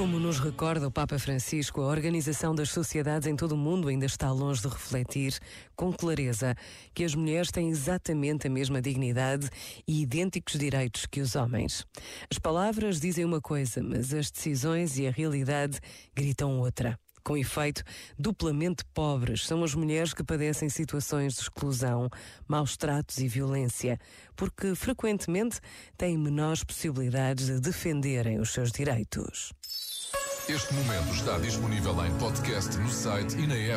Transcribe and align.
Como 0.00 0.18
nos 0.18 0.38
recorda 0.38 0.88
o 0.88 0.90
Papa 0.90 1.18
Francisco, 1.18 1.82
a 1.82 1.86
organização 1.86 2.54
das 2.54 2.70
sociedades 2.70 3.28
em 3.28 3.36
todo 3.36 3.52
o 3.52 3.58
mundo 3.58 3.88
ainda 3.88 4.06
está 4.06 4.32
longe 4.32 4.62
de 4.62 4.68
refletir 4.68 5.38
com 5.76 5.92
clareza 5.92 6.54
que 6.94 7.04
as 7.04 7.14
mulheres 7.14 7.50
têm 7.50 7.68
exatamente 7.68 8.46
a 8.46 8.50
mesma 8.50 8.80
dignidade 8.80 9.50
e 9.86 10.00
idênticos 10.00 10.58
direitos 10.58 11.04
que 11.04 11.20
os 11.20 11.36
homens. 11.36 11.84
As 12.30 12.38
palavras 12.38 12.98
dizem 12.98 13.26
uma 13.26 13.42
coisa, 13.42 13.82
mas 13.82 14.14
as 14.14 14.30
decisões 14.30 14.98
e 14.98 15.06
a 15.06 15.10
realidade 15.10 15.78
gritam 16.14 16.58
outra. 16.58 16.98
Com 17.30 17.36
efeito, 17.36 17.84
duplamente 18.18 18.84
pobres 18.86 19.46
são 19.46 19.62
as 19.62 19.72
mulheres 19.72 20.12
que 20.12 20.24
padecem 20.24 20.68
situações 20.68 21.34
de 21.34 21.42
exclusão, 21.42 22.10
maus 22.48 22.76
tratos 22.76 23.18
e 23.18 23.28
violência, 23.28 24.00
porque 24.34 24.74
frequentemente 24.74 25.60
têm 25.96 26.18
menores 26.18 26.64
possibilidades 26.64 27.46
de 27.46 27.60
defenderem 27.60 28.40
os 28.40 28.50
seus 28.50 28.72
direitos. 28.72 29.52
Este 30.48 30.74
momento 30.74 31.14
está 31.14 31.38
disponível 31.38 32.04
em 32.04 32.18
podcast 32.18 32.76
no 32.78 32.90
site 32.90 33.36
e 33.38 33.46
na 33.46 33.54
app. 33.54 33.68